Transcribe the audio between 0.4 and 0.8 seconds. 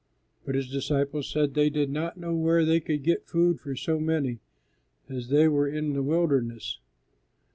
But His